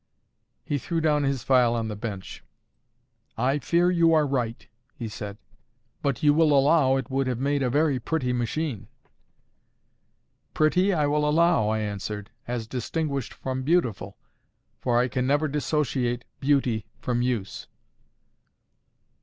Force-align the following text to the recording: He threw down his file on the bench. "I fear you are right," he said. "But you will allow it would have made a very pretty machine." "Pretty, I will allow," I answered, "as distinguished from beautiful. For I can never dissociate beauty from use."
He 0.65 0.79
threw 0.79 0.99
down 0.99 1.21
his 1.21 1.43
file 1.43 1.75
on 1.75 1.87
the 1.87 1.95
bench. 1.95 2.43
"I 3.37 3.59
fear 3.59 3.91
you 3.91 4.15
are 4.15 4.25
right," 4.25 4.67
he 4.95 5.07
said. 5.07 5.37
"But 6.01 6.23
you 6.23 6.33
will 6.33 6.57
allow 6.57 6.95
it 6.95 7.11
would 7.11 7.27
have 7.27 7.37
made 7.37 7.61
a 7.61 7.69
very 7.69 7.99
pretty 7.99 8.33
machine." 8.33 8.87
"Pretty, 10.55 10.91
I 10.91 11.05
will 11.05 11.29
allow," 11.29 11.69
I 11.69 11.81
answered, 11.81 12.31
"as 12.47 12.65
distinguished 12.65 13.31
from 13.35 13.61
beautiful. 13.61 14.17
For 14.79 14.97
I 14.97 15.07
can 15.07 15.27
never 15.27 15.47
dissociate 15.47 16.25
beauty 16.39 16.87
from 16.99 17.21
use." 17.21 17.67